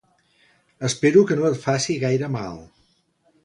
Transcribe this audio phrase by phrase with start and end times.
[0.89, 2.61] Espero que no et faci gaire mal?